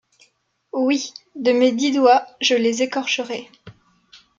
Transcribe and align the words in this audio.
Oui, 0.73 1.13
de 1.35 1.51
mes 1.51 1.73
dix 1.73 1.91
doigts, 1.91 2.25
je 2.41 2.55
les 2.55 2.81
écorcherais... 2.81 3.47